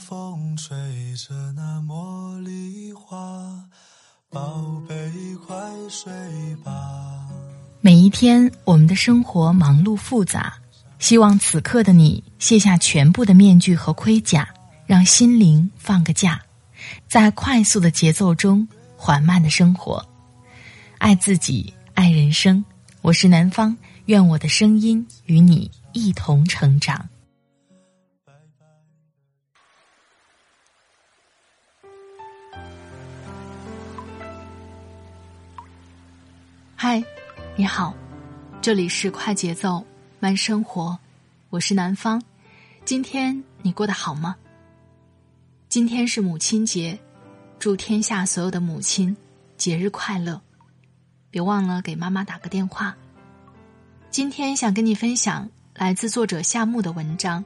[0.00, 0.74] 风吹
[1.14, 3.18] 着那茉莉花，
[4.30, 4.94] 宝贝
[5.46, 5.54] 快
[5.90, 6.10] 睡
[6.64, 7.28] 吧。
[7.82, 10.54] 每一天，我们的生活忙碌复杂，
[10.98, 14.48] 希望此刻的你卸下全部的面具和盔甲，
[14.86, 16.40] 让心灵放个假，
[17.06, 20.02] 在快速的节奏中缓慢的生活，
[20.96, 22.64] 爱自己，爱人生。
[23.02, 23.76] 我是南方，
[24.06, 27.06] 愿我的声音与你一同成长。
[36.82, 37.04] 嗨，
[37.56, 37.94] 你好，
[38.62, 39.84] 这里是快节奏
[40.18, 40.98] 慢生活，
[41.50, 42.22] 我是南方。
[42.86, 44.34] 今天你过得好吗？
[45.68, 46.98] 今天是母亲节，
[47.58, 49.14] 祝天下所有的母亲
[49.58, 50.40] 节日快乐！
[51.30, 52.96] 别忘了给妈妈打个电话。
[54.10, 57.44] 今天想跟你分享来自作者夏木的文章：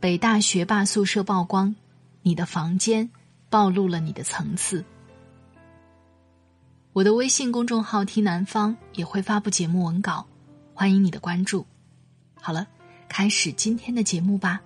[0.00, 1.72] 北大学霸宿舍曝光，
[2.22, 3.08] 你的房间
[3.48, 4.84] 暴露了你的层次。
[6.92, 10.26] 我的微信公众号“听南方”也会发布节目文稿，
[10.74, 11.64] 欢迎你的关注。
[12.34, 12.66] 好了，
[13.08, 14.60] 开始今天的节目吧。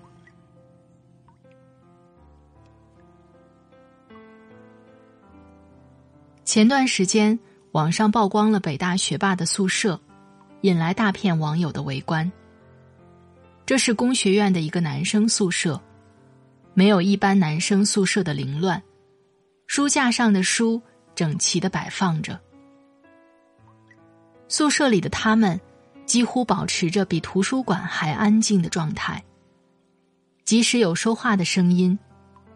[6.46, 7.38] 前段时间，
[7.72, 10.00] 网上曝光了北大学霸的宿舍，
[10.62, 12.32] 引来大片网友的围观。
[13.66, 15.78] 这是工学院的一个男生宿舍，
[16.72, 18.82] 没有一般男生宿舍的凌乱，
[19.66, 20.80] 书架上的书。
[21.14, 22.40] 整齐的摆放着，
[24.48, 25.60] 宿舍里的他们
[26.06, 29.22] 几乎保持着比图书馆还安静的状态。
[30.44, 31.98] 即使有说话的声音，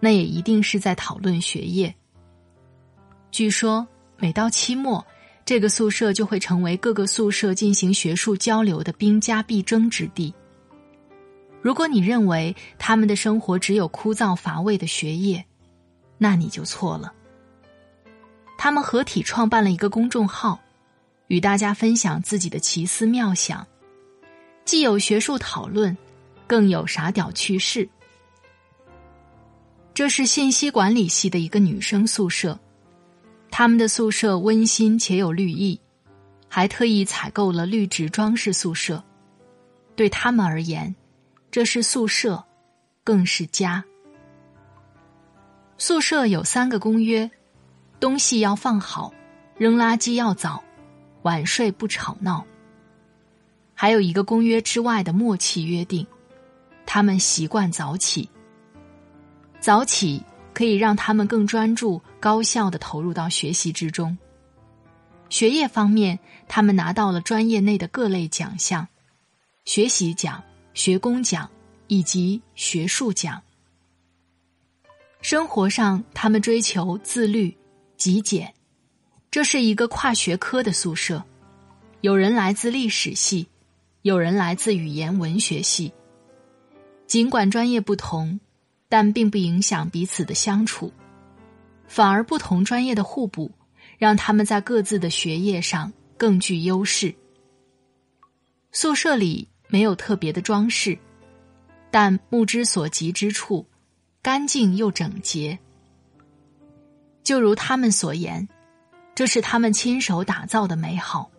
[0.01, 1.95] 那也一定是在讨论学业。
[3.31, 3.87] 据说，
[4.19, 5.05] 每到期末，
[5.45, 10.35] 这个宿舍就会成为各个宿舍进行学术交流的兵家必争之地。
[11.63, 15.45] 如果你认为他们的生活只有枯燥乏味的学业，
[16.19, 17.13] 那你就错了。
[18.59, 20.61] 他们合体创办了一个公众号，
[21.29, 23.65] 与大家分享自己的奇思妙想，
[24.65, 25.97] 既有学术讨论，
[26.47, 27.89] 更有傻屌趣事。
[29.95, 32.59] 这是信息管理系的一个女生宿舍，
[33.49, 35.81] 他们的宿舍温馨且有绿意，
[36.49, 39.03] 还特意采购了绿植装饰宿舍。
[39.95, 40.95] 对他们而言，
[41.51, 42.45] 这是宿舍，
[43.05, 43.85] 更是家。
[45.77, 47.31] 宿舍有三个公约。
[48.01, 49.13] 东西要放好，
[49.57, 50.63] 扔垃圾要早，
[51.23, 52.45] 晚睡不吵闹。
[53.75, 56.07] 还有一个公约之外的默契约定，
[56.87, 58.29] 他们习惯早起。
[59.61, 60.23] 早起
[60.55, 64.17] 可以让他们更专注、高效的投入到学习之中。
[65.29, 68.87] 学业方面，他们拿到了专业内的各类奖项：
[69.65, 70.43] 学习奖、
[70.73, 71.51] 学工奖
[71.89, 73.43] 以及学术奖。
[75.21, 77.57] 生活上，他们追求自律。
[77.99, 78.55] 极简，
[79.29, 81.25] 这是一个跨学科的宿舍，
[82.01, 83.49] 有人来自历史系，
[84.03, 85.93] 有人来自语言文学系。
[87.09, 88.39] 尽管专业不同，
[88.89, 90.93] 但并不影响彼此的相处，
[91.89, 93.51] 反而不同专业的互补，
[93.99, 97.13] 让他们在各自的学业上更具优势。
[98.71, 100.97] 宿舍里没有特别的装饰，
[101.91, 103.67] 但目之所及之处，
[104.23, 105.59] 干净又整洁。
[107.29, 108.49] 就如他们所言，
[109.15, 111.31] 这是他们亲手打造的美好。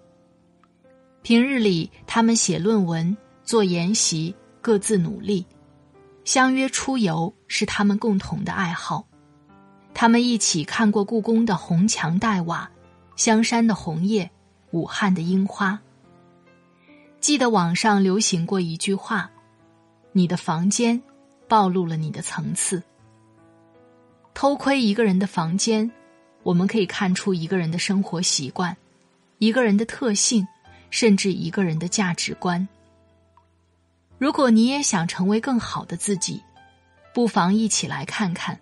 [1.24, 5.44] 平日里，他们写论文、做研习，各自努力；
[6.24, 9.08] 相约出游是他们共同的爱好。
[9.96, 12.70] 他们一起看过故宫的红墙黛瓦、
[13.16, 14.30] 香山的红叶、
[14.70, 15.82] 武汉的樱花。
[17.20, 19.32] 记得网上流行过一句话
[20.14, 21.02] ：“你的房间
[21.48, 22.84] 暴露了你的层次。”
[24.40, 25.92] 偷窥一个人的房间，
[26.44, 28.78] 我们可以看出一个人的生活习惯、
[29.38, 30.48] 一个人的特性，
[30.90, 32.66] 甚至一个人的价值观。
[34.18, 36.42] 如果你也想成为更好的自己，
[37.14, 38.58] 不妨一起来看看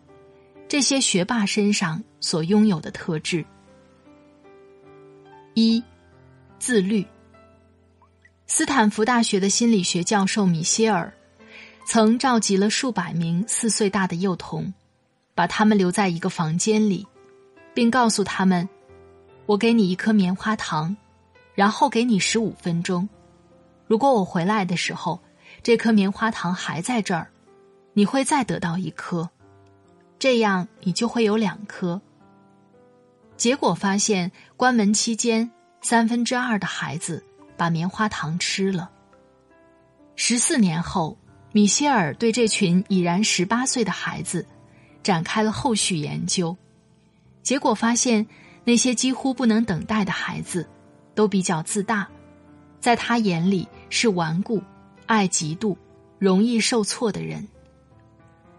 [0.68, 3.46] 这些学霸身上所拥有的特质：
[5.54, 5.84] 一、
[6.58, 7.06] 自律。
[8.48, 11.14] 斯坦福大学的心理学教授米歇尔
[11.86, 14.74] 曾召集了数百名四岁大的幼童。
[15.38, 17.06] 把他们留在一个房间里，
[17.72, 18.68] 并告诉他们
[19.46, 20.98] ：“我给你一颗棉花糖，
[21.54, 23.08] 然后给你十五分钟。
[23.86, 25.22] 如果我回来的时候，
[25.62, 27.30] 这颗棉花糖还在这儿，
[27.94, 29.30] 你会再得到一颗，
[30.18, 32.02] 这样你就会有两颗。”
[33.38, 35.52] 结果发现，关门期间，
[35.82, 37.24] 三分之二的孩子
[37.56, 38.90] 把棉花糖吃了。
[40.16, 41.16] 十四年后，
[41.52, 44.48] 米歇尔对这群已然十八岁的孩子
[45.08, 46.58] 展开了后续研究，
[47.42, 48.28] 结果发现，
[48.66, 50.68] 那些几乎不能等待的孩子，
[51.16, 52.10] 都比较自大，
[52.82, 54.62] 在他眼里是顽固、
[55.06, 55.78] 爱嫉妒、
[56.20, 57.42] 容易受挫的人；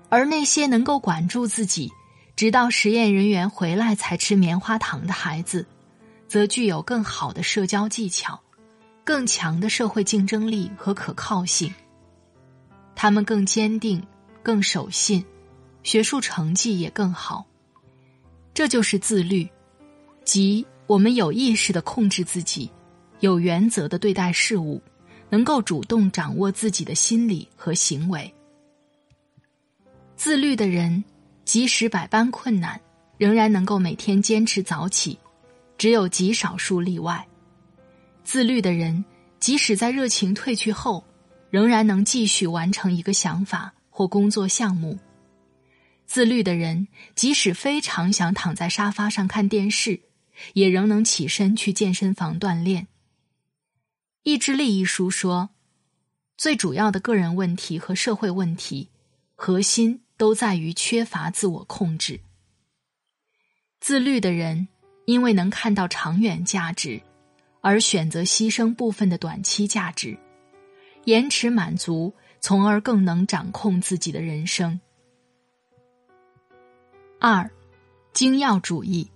[0.09, 1.93] 而那些能够管住自己，
[2.35, 5.67] 直到实验人员回来才吃棉花糖的孩子，
[6.29, 8.41] 则具有更好的社交技巧。
[9.05, 11.75] 更强的社会竞争力和可靠性，
[12.95, 14.03] 他们更坚定、
[14.43, 15.23] 更守信，
[15.83, 17.47] 学术成绩也更好。
[18.55, 19.49] 这就是自律，
[20.25, 22.71] 即我们有意识的控制自己，
[23.21, 24.83] 有原则的对待事物，
[25.31, 28.33] 能够主动掌握自己的心理和行为。
[30.17, 31.05] 自律的人，
[31.45, 32.81] 即使百般困难，
[33.17, 35.17] 仍然能够每天坚持早起，
[35.77, 37.25] 只有极少数例外。
[38.25, 39.05] 自律的人，
[39.39, 41.05] 即使在热情褪去后，
[41.51, 44.99] 仍然能继续完成一个想法或工作项目。
[46.09, 50.01] 自律的人，即使非常想躺在沙发上看电视，
[50.55, 52.85] 也仍能起身去健身房锻炼。
[54.23, 55.51] 《意志力》一书说，
[56.39, 58.89] 最主要的个人问题和社会问题，
[59.35, 62.21] 核心都在于缺乏自我控制。
[63.79, 64.69] 自律的人，
[65.05, 67.03] 因为能看到长远价值。
[67.61, 70.17] 而选择牺牲部分的短期价值，
[71.05, 74.81] 延迟满足，从而更能掌控自己的人生。
[77.21, 77.51] 二，
[78.13, 79.11] 精要主义。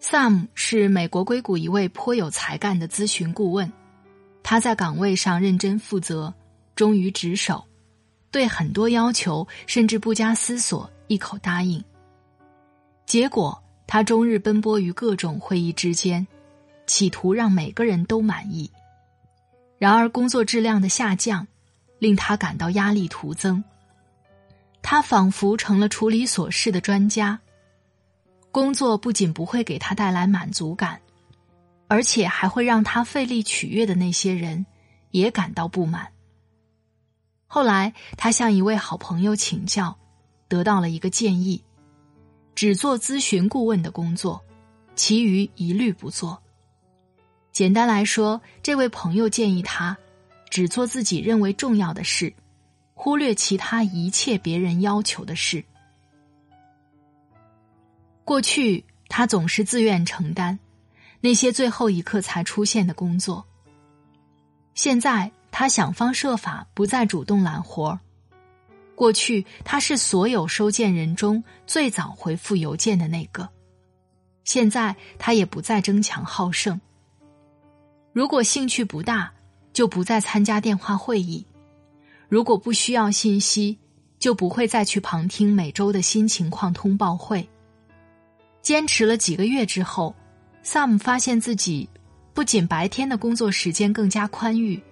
[0.00, 3.70] Sam 是美国硅谷一位颇有才干的咨询顾问，
[4.42, 6.32] 他在岗位上认真负责，
[6.74, 7.64] 忠于职守，
[8.30, 11.84] 对很多要求甚至不加思索一口答应。
[13.04, 16.26] 结果，他终日奔波于各种会议之间。
[16.84, 18.68] 企图让每个人都满意，
[19.78, 21.46] 然而工作质量的下降
[22.00, 23.62] 令他感到压力徒增。
[24.82, 27.40] 他仿佛成了处理琐事的专家，
[28.50, 31.00] 工作不仅不会给他带来满足感，
[31.88, 34.66] 而且还会让他费力取悦的那些人
[35.10, 36.08] 也感到不满。
[37.46, 39.96] 后来，他向一位好朋友请教，
[40.48, 41.62] 得到了一个建议：
[42.54, 44.42] 只做咨询顾问的工作，
[44.96, 46.42] 其余一律不做。
[47.52, 49.96] 简单来说，这位朋友建议他
[50.48, 52.32] 只做自己认为重要的事，
[53.04, 55.64] 忽略其他一切别人要求的事。
[58.22, 60.56] 过去他总是自愿承担
[61.20, 63.44] 那些最后一刻才出现的工作，
[64.74, 67.98] 现在他想方设法不再主动揽活儿。
[68.94, 73.48] 过去他是所有收件人中最早回复邮件的那个，
[74.44, 76.80] 现在他也不再争强好胜。
[78.12, 79.32] 如果兴趣不大，
[79.72, 81.44] 就不再参加电话会议；
[82.32, 83.78] 如果不需要信息，
[84.18, 87.46] 就不会再去旁听每周的新情况通报会。
[88.62, 90.16] 坚持了几个月之后
[90.64, 91.86] ，Sam 发现自己
[92.32, 94.82] 不仅白天的工作时间更加宽裕，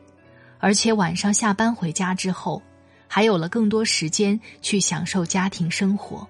[0.59, 2.63] 而且晚上下班回家之后，
[3.09, 6.29] 还有了更多时间去享受家庭生活。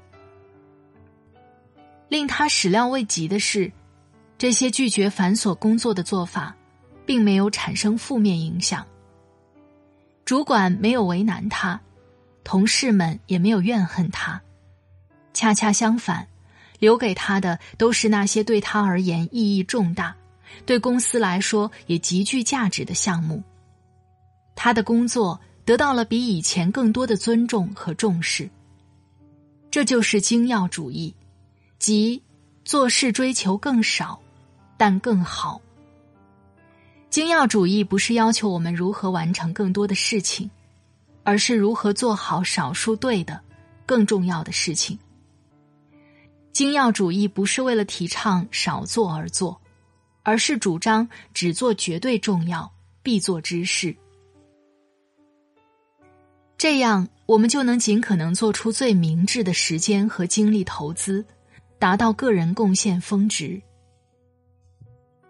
[2.08, 3.72] 令他始料未及的是，
[4.38, 6.54] 这些拒绝繁琐工作的做法。
[7.04, 8.86] 并没有产生负面影响。
[10.30, 11.80] 主管没有为难他，
[12.44, 14.40] 同事们也没有怨恨他，
[15.34, 16.28] 恰恰相反，
[16.78, 20.14] 留给他的都是那些对他而言意义重大、
[20.64, 23.42] 对公司来说也极具价值的项目。
[24.54, 28.48] 他的工作得到了比以前更多的尊重和重视。
[29.68, 31.12] 这就是精要主义，
[31.80, 32.22] 即
[32.64, 34.20] 做事追求更少，
[34.76, 35.60] 但更好。
[37.10, 40.48] 精要主义不是要求我们如何完成更多的事情，
[41.24, 43.40] 而是如何做好少数对的、
[43.84, 44.96] 更重要的事情。
[46.52, 49.60] 精要主义不是为了提倡少做而做，
[50.22, 52.70] 而是主张只做绝对重要、
[53.02, 53.94] 必做之事。
[56.56, 61.24] 这样，我们就能尽可能做出最明智的时间和精力投资，
[61.76, 63.60] 达到个人贡献峰值。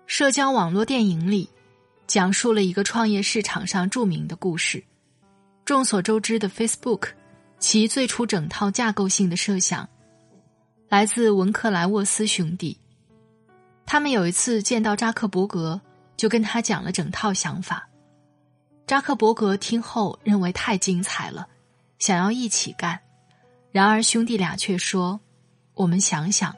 [0.07, 1.49] 社交网络电影里。
[2.11, 4.83] 讲述了一个创业市场上著名的故事。
[5.64, 7.11] 众所周知的 Facebook，
[7.61, 9.88] 其最初整套架构性的设想
[10.88, 12.76] 来自文克莱沃斯兄弟。
[13.87, 15.81] 他们有一次见到扎克伯格，
[16.17, 17.88] 就跟他讲了整套想法。
[18.88, 21.47] 扎克伯格听后认为太精彩了，
[22.00, 22.99] 想要一起干。
[23.71, 25.21] 然而兄弟俩却说
[25.75, 26.57] ：“我们想想，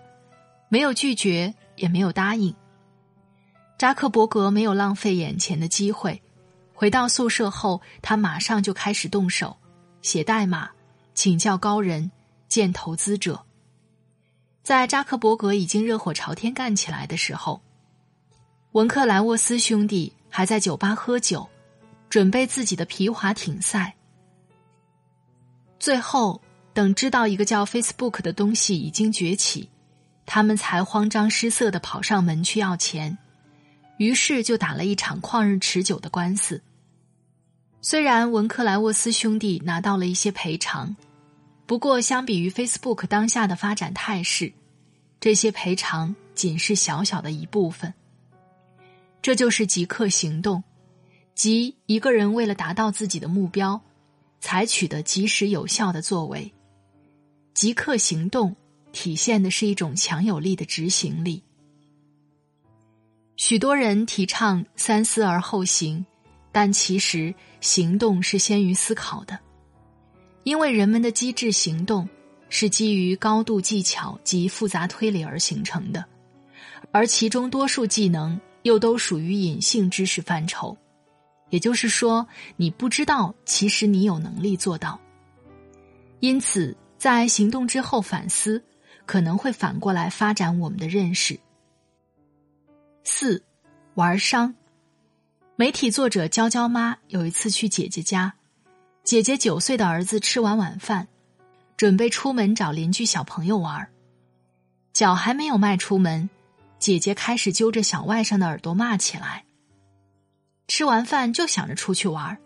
[0.71, 2.55] 没有拒绝，也没有答应。”
[3.83, 6.23] 扎克伯格没有浪费眼前的机会，
[6.73, 9.57] 回到宿舍后，他马上就开始动手，
[10.03, 10.71] 写代码、
[11.15, 12.09] 请教高人、
[12.47, 13.45] 见投资者。
[14.63, 17.61] 在扎克伯格已经热火朝天干起来的时候，
[18.71, 21.49] 文克莱沃斯兄弟还在酒吧喝酒，
[22.09, 23.97] 准备自己的皮划艇赛。
[25.81, 26.41] 最后，
[26.73, 29.69] 等知道一个叫 Facebook 的东西已经崛起，
[30.25, 33.19] 他们才慌张失色的跑上门去要钱，
[33.97, 36.63] 于是就打了一场旷日持久的官司。
[37.81, 40.95] 虽然文克莱沃斯兄弟拿到了一些赔偿。
[41.65, 44.53] 不过，相比于 Facebook 当下的发展态势，
[45.21, 47.95] 这些赔偿仅是小小的一部分。
[49.23, 50.63] 这就是即刻行动，
[51.35, 53.81] 即一个人为了达到自己的目标，
[54.41, 56.53] 采取的及时有效的作为。
[57.55, 58.55] 即刻行动
[58.93, 61.43] 体现的是一种强有力的执行力。
[63.37, 66.05] 许多人提倡三思而后行，
[66.53, 69.39] 但其实行动是先于思考的。
[70.45, 72.09] 因为人们的机智行动
[72.49, 76.05] 是基于高度技巧及复杂推理而形成的，
[76.91, 80.77] 而其中多数技能又都属于隐性知识范畴，
[81.49, 85.01] 也就是说，你不知道，其实你有能力做到。
[86.21, 88.63] 因此，在行动之后反思，
[89.07, 91.39] 可能会反过来发展我们的认识。
[93.05, 93.43] 四，
[93.95, 94.55] 玩商。
[95.57, 98.35] 媒体作者娇娇妈有一次去姐姐家。
[99.03, 101.09] 姐姐九岁的儿子吃完晚饭，
[101.77, 103.89] 准备出门找邻居小朋友玩
[104.93, 106.31] 脚还没有迈出门，
[106.79, 109.45] 姐姐开始揪着小外甥的耳朵骂起来。
[110.69, 112.39] 吃完饭就想着出去玩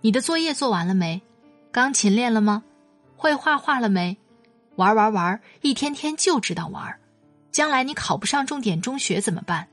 [0.00, 1.20] 你的作业做完了没？
[1.72, 2.62] 钢琴练了吗？
[3.16, 4.16] 会画画了没？
[4.76, 7.00] 玩玩玩，一天天就知道玩
[7.50, 9.66] 将来你考不上重点中学怎么办？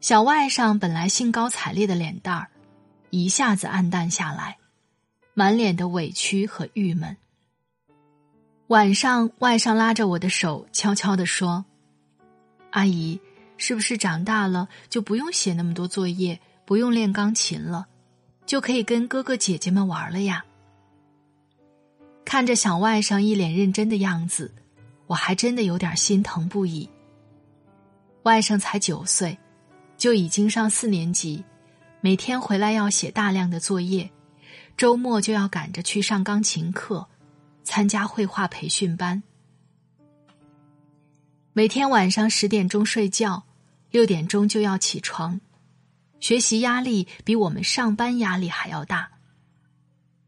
[0.00, 2.48] 小外甥本来兴高采烈的脸蛋儿，
[3.10, 4.56] 一下子暗淡下来。
[5.34, 7.16] 满脸的委屈和郁闷。
[8.68, 11.64] 晚上，外甥拉着我的手，悄悄地说
[12.70, 13.20] ：“阿姨，
[13.56, 17.86] 是不是长大了就不用写那么多作业，不用练钢琴了，
[18.46, 20.44] 就可以跟哥哥姐姐们玩了呀？”
[22.24, 24.52] 看着小外甥一脸认真的样子，
[25.06, 26.88] 我还真的有点心疼不已。
[28.24, 29.38] 外甥才九岁，
[29.98, 31.44] 就已经上四年级，
[32.00, 34.08] 每天回来要写大量的作业。
[34.76, 37.08] 周末就要赶着去上钢琴课，
[37.64, 39.20] 参加绘画培训班。
[41.52, 43.42] 每天晚上十点钟睡觉，
[43.90, 45.40] 六点钟就要起床，
[46.20, 49.10] 学习压力比我们上班压力还要大。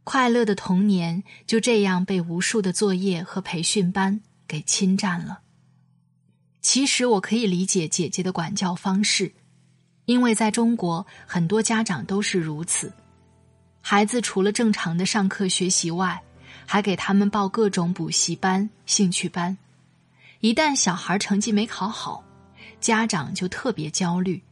[0.02, 5.42] 快乐的童年就这样被无数的作业和培训班给侵占了。
[6.60, 9.32] 其实我可以理解姐姐的管教方式，
[10.10, 12.92] 因为在中国很多家长都是如此。
[13.80, 16.20] 孩子除了正常的上课学习外，
[16.66, 19.56] 还给他们报各种补习班、兴趣班。
[20.40, 22.24] 一旦小孩成绩没考好，
[22.80, 24.42] 家长就特别焦虑，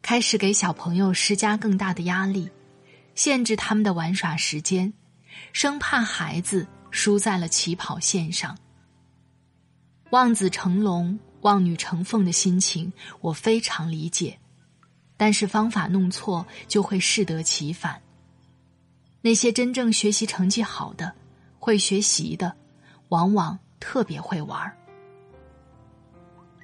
[0.00, 2.48] 开始给小朋友施加更大的压力，
[3.14, 4.90] 限制他们的玩耍时间，
[5.52, 8.56] 生怕孩子输在了起跑线上。
[10.12, 12.90] 望子成龙、望女成凤的心情，
[13.20, 14.38] 我非常理解，
[15.18, 18.00] 但是方法弄错，就会适得其反。
[19.20, 21.12] 那些真正学习成绩好的、
[21.58, 22.56] 会学习的，
[23.08, 24.74] 往往特别会玩儿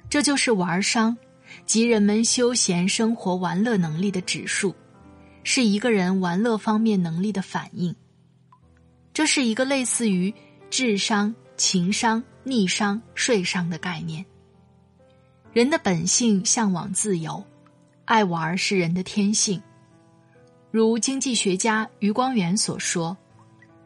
[0.09, 1.17] 这就是玩商，
[1.65, 4.73] 即人们休闲生活玩乐能力的指数，
[5.43, 7.93] 是一个人玩乐方面能力的反应。
[9.13, 10.33] 这是一个类似于
[10.69, 14.25] 智商、情商、逆商、税商的概念。
[15.51, 17.43] 人的本性向往自由，
[18.05, 19.61] 爱玩是人的天性。
[20.71, 23.17] 如经济学家余光远所说：“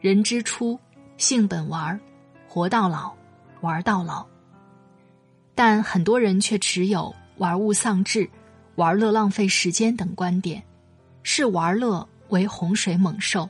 [0.00, 0.78] 人之初，
[1.16, 1.98] 性本玩，
[2.46, 3.12] 活到老，
[3.60, 4.26] 玩到老。”
[5.54, 8.28] 但很多人却持有玩物丧志、
[8.76, 10.62] 玩乐浪费时间等观点，
[11.22, 13.48] 视玩乐为洪水猛兽。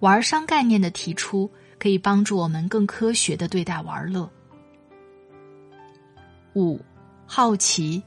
[0.00, 4.30] 玩商概念的提出，可以帮助我们更科学的对待玩乐。
[6.54, 6.80] 五，
[7.26, 8.02] 好奇。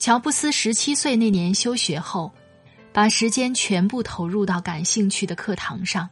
[0.00, 2.32] 乔布斯十七岁那年休学后。
[2.92, 6.08] 把时间全部投入到感兴趣的课堂上。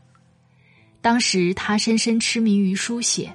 [1.00, 3.34] 当时他深深痴迷于书写，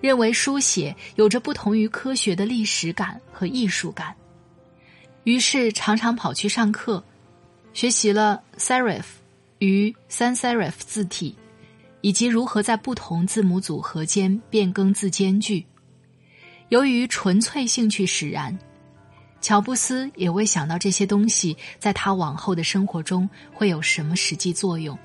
[0.00, 4.12] 认为书写有着不同于科学的历史感和艺术感，
[5.22, 7.00] 于是常常跑去上课，
[7.72, 9.04] 学习了 serif
[9.60, 11.36] 与 sans serif 字体，
[12.00, 15.64] 以及如何在不同字母组合间变更字间距。
[16.70, 18.58] 由于纯粹兴趣使然。
[19.40, 24.98] 乔布斯也未想到这些东西在他往后的生活中会有什么实际作用。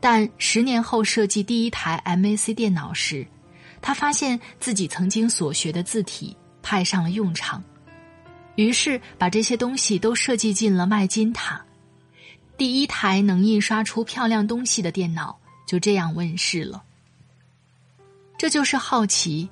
[0.00, 3.26] 但十年后设计第一台 MAC 电脑时，
[3.80, 7.62] 他发现自己曾经所学的字体派上了用场，
[8.56, 11.62] 于是把这些东西都设计进了麦金塔。
[12.56, 16.82] 第一台能印刷出漂亮东西的电脑就这样问世了。
[18.36, 19.48] 这就是好奇，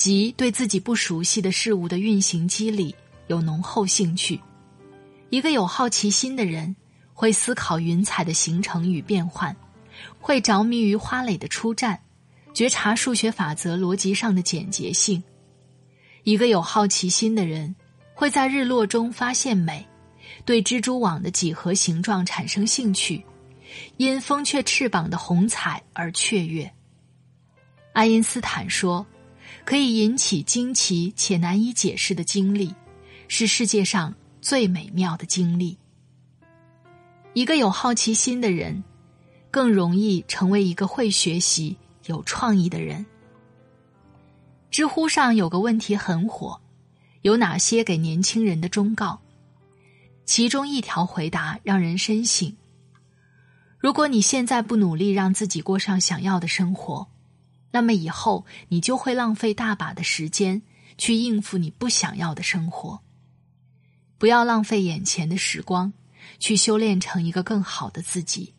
[0.00, 2.94] 即对自己不熟悉的事物的运行机理
[3.26, 4.40] 有浓厚兴趣。
[5.28, 6.74] 一个有好奇心的人，
[7.12, 9.54] 会思考云彩的形成与变换，
[10.18, 11.98] 会着迷于花蕾的出绽，
[12.54, 15.22] 觉察数学法则逻辑上的简洁性。
[16.22, 17.76] 一个有好奇心的人，
[18.14, 19.86] 会在日落中发现美。
[20.46, 23.22] 对蜘蛛网的几何形状产生兴趣，
[23.98, 26.72] 因风雀翅膀的红彩而雀跃。
[27.92, 29.06] 爱因斯坦说
[29.64, 32.74] ：“可以引起惊奇且难以解释的经历，
[33.28, 35.78] 是世界上最美妙的经历。”
[37.34, 38.82] 一个有好奇心的人，
[39.50, 41.76] 更容易成为一个会学习、
[42.06, 43.06] 有创意的人。
[44.70, 46.60] 知乎上有个问题很火：
[47.22, 49.20] 有哪些给年轻人的忠告？
[50.24, 52.56] 其中一条回答让人深省：
[53.78, 57.06] 如果你现在不努力让自己过上想要的生活，
[57.70, 60.62] 那么以后你就会浪费大把的时间
[60.98, 63.00] 去应付你不想要的生活。
[64.18, 65.92] 不要浪费眼前的时光，
[66.38, 68.54] 去修炼成一个更好的自己。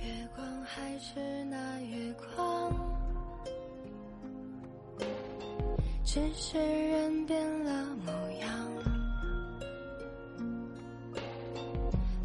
[0.00, 2.72] 月光还是那月光，
[6.04, 8.48] 只是人变了模样。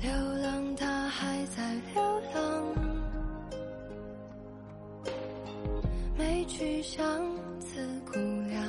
[0.01, 0.11] 流
[0.43, 2.74] 浪，他还在流浪
[6.57, 7.05] 去向
[7.59, 8.63] 此姑娘，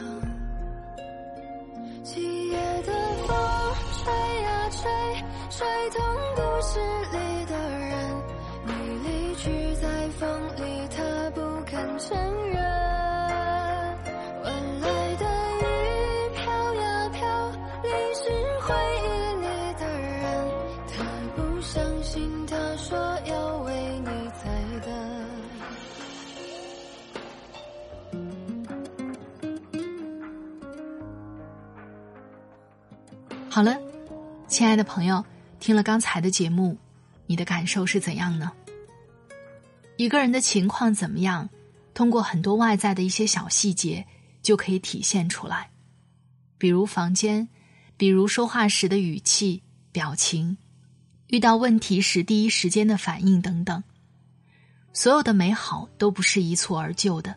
[2.03, 2.93] 七夜的
[3.29, 3.37] 风
[4.03, 4.13] 吹
[4.43, 4.91] 呀吹，
[5.51, 6.81] 吹痛故事
[7.13, 7.95] 里的人。
[8.67, 8.73] 你
[9.07, 12.76] 离去在风里，他不肯承认。
[33.57, 33.81] 好了，
[34.47, 35.25] 亲爱的朋友，
[35.61, 36.77] 听了刚才的节目，
[37.25, 38.53] 你的感受是怎样呢？
[39.97, 41.49] 一个人的情况怎么样，
[41.95, 44.05] 通过很多外在的一些小细节
[44.43, 45.71] 就可以体现出来，
[46.59, 47.49] 比如房间，
[47.97, 50.59] 比如说话时的语气、表情，
[51.29, 53.83] 遇到问题时第一时间的反应等等。
[54.93, 57.35] 所有的美好都不是一蹴而就的，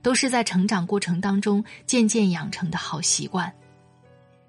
[0.00, 3.54] 都是在成长过程当中渐渐养成的好习惯。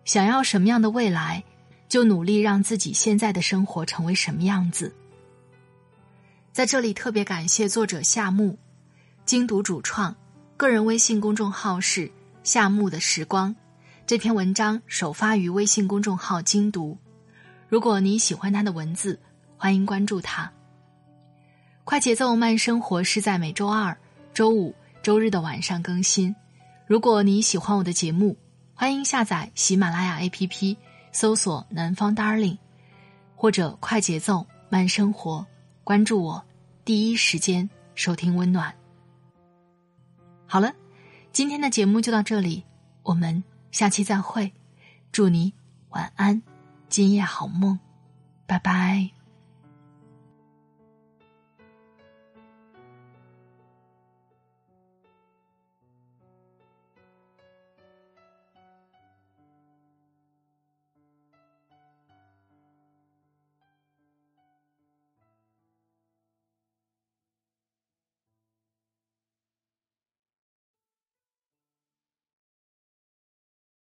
[0.08, 1.44] 想要什么样的未来，
[1.90, 4.96] 就努力让自己现在的生活成为什么样子。
[6.54, 8.58] 在这里特别感谢作者夏木，
[9.26, 10.16] 精读主创，
[10.56, 12.10] 个人微信公众号是
[12.42, 13.54] 夏木的时光。
[14.06, 16.98] 这篇文章首发于微信公众号精读。
[17.68, 19.20] 如果你喜欢他的文字，
[19.58, 20.50] 欢迎关注他。
[21.84, 23.98] 快节奏慢生活是在每周二、
[24.34, 26.34] 周五、周日的晚上更新。
[26.86, 28.38] 如果你喜欢我的节目，
[28.80, 30.78] 欢迎下载喜马拉雅 APP，
[31.12, 32.60] 搜索“南方 Darling”，
[33.36, 35.44] 或者“快节奏慢生活”，
[35.84, 36.46] 关注我，
[36.86, 38.72] 第一时间收听温暖。
[40.46, 40.72] 好了，
[41.32, 42.64] 今天的节目就到这里，
[43.02, 44.54] 我们下期再会，
[45.12, 45.52] 祝你
[45.90, 46.40] 晚安，
[46.88, 47.80] 今夜好梦，
[48.46, 49.17] 拜拜。